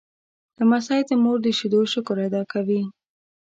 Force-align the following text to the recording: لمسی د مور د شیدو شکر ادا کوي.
لمسی 0.57 0.99
د 1.07 1.11
مور 1.23 1.37
د 1.43 1.47
شیدو 1.57 1.79
شکر 1.93 2.15
ادا 2.25 2.41
کوي. 2.51 2.81